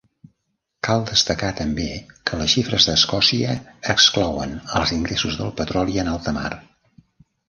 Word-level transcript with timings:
Cal 0.85 1.03
destacar 1.09 1.49
també 1.57 1.89
que 2.29 2.39
les 2.39 2.49
xifres 2.57 2.87
d'Escòcia 2.89 3.51
exclouen 3.95 4.55
els 4.79 4.95
ingressos 4.97 5.37
del 5.43 5.53
petroli 5.61 6.01
en 6.05 6.11
alta 6.15 6.35
mar. 6.39 6.51